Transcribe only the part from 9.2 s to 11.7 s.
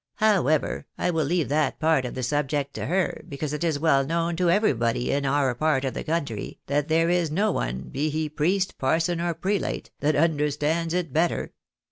or prelate, that understands it better.